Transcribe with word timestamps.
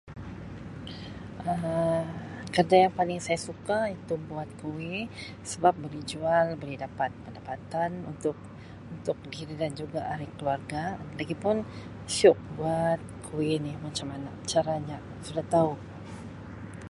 Um 1.65 2.03
Kerja 2.53 2.75
yang 2.83 2.93
paling 2.99 3.19
saya 3.25 3.39
suka 3.47 3.77
itu 3.97 4.13
buat 4.29 4.49
kuih 4.61 5.01
sebab 5.49 5.73
boleh 5.83 6.01
jual 6.11 6.45
boleh 6.61 6.77
dapat 6.85 7.09
pendapatan 7.25 7.89
untuk-untuk 8.11 9.17
diri 9.33 9.53
dan 9.61 9.71
ahli 10.11 10.27
keluarga 10.37 10.83
lagipun 11.19 11.55
syiok 12.15 12.37
buat 12.57 12.99
kuih 13.27 13.53
ni 13.65 13.73
macam 13.85 14.07
mana 14.11 14.29
caranya 14.51 14.97
sudah 15.25 15.45
tau. 15.53 15.71